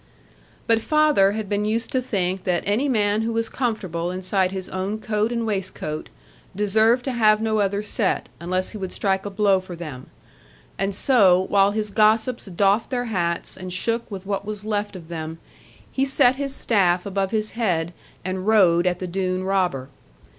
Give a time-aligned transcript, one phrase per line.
[0.65, 4.67] But father had been used to think that any man who was comfortable inside his
[4.69, 6.09] own coat and waistcoat
[6.55, 10.07] deserved to have no other set, unless he would strike a blow for them.
[10.79, 15.07] And so, while his gossips doffed their hats, and shook with what was left of
[15.07, 15.37] them,
[15.91, 17.93] he set his staff above his head,
[18.25, 19.89] and rode at the Doone robber.